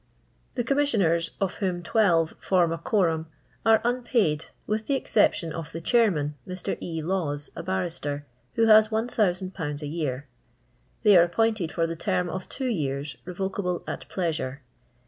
The 0.55 0.63
Commissioners 0.63 1.29
(of 1.39 1.53
whom 1.59 1.83
twelve 1.83 2.33
form 2.39 2.71
a 2.71 2.79
quorum) 2.79 3.27
are 3.63 3.81
unpaid, 3.83 4.45
with 4.65 4.87
the 4.87 4.95
exception 4.95 5.53
of 5.53 5.71
the 5.71 5.79
chairman, 5.79 6.33
Mr. 6.47 6.75
K.Lawes, 6.79 7.51
a 7.55 7.61
barrister, 7.61 8.25
who 8.55 8.65
has 8.65 8.89
1 8.89 9.09
000^ 9.09 9.81
a 9.83 9.85
year. 9.85 10.25
Th«*y 11.03 11.21
are 11.21 11.25
appointed 11.25 11.71
for 11.71 11.85
the 11.85 11.95
term 11.95 12.31
of 12.31 12.49
two 12.49 12.65
years, 12.65 13.15
revocable 13.27 13.83
at 13.85 14.09
pleasure. 14.09 14.63